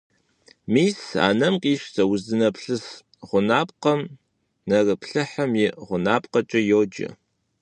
[0.73, 2.85] Мис а нэм къищтэ, уздынэплъыс
[3.27, 4.01] гъунапкъэм
[4.67, 7.09] нэрыплъыхьым и гъунапкъэкӀэ йоджэ.